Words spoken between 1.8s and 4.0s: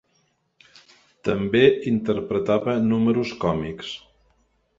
interpretava números còmics.